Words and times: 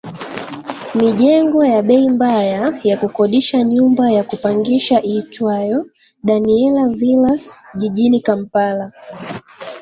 mijengo 0.99 1.59
ya 1.73 1.81
bei 1.87 2.07
mbaya 2.13 2.67
ya 2.85 2.95
kukodisha 3.01 3.57
nyumba 3.63 4.05
ya 4.15 4.23
kupangisha 4.23 4.97
iitwayo 5.03 5.77
Daniella 6.27 6.85
Villas 6.89 7.63
jijini 7.77 8.21
Kampala 8.21 8.91